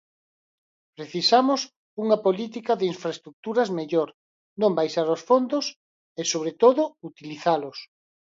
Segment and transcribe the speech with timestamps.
[0.97, 1.61] Precisamos
[2.03, 4.09] unha política de infraestruturas mellor,
[4.61, 5.65] non baixar os fondos,
[6.21, 7.77] e sobre todo utilizalos.